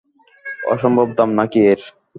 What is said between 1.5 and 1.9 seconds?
এর!